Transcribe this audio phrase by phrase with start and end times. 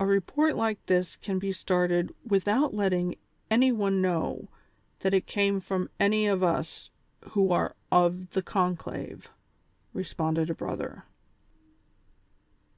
[0.00, 3.16] A report like this can be started with out letting
[3.50, 4.48] any one know
[5.00, 6.88] that it came from any of us
[7.32, 9.28] who are of the conclave,"
[9.92, 11.04] responded a brother.